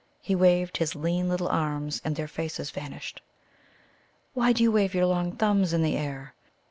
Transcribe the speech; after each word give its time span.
He 0.19 0.33
waved 0.33 0.77
his 0.77 0.95
lean 0.95 1.29
little 1.29 1.47
arms, 1.47 2.01
and 2.03 2.15
their 2.15 2.27
faces 2.27 2.71
vanished. 2.71 3.21
"Why 4.33 4.51
do 4.51 4.63
you 4.63 4.71
wave 4.71 4.95
your 4.95 5.05
long 5.05 5.33
thumbs 5.35 5.73
in 5.73 5.83
the 5.83 5.95
air?" 5.95 6.33